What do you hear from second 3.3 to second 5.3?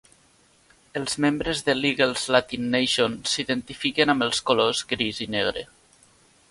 s'identifiquen amb els colors gris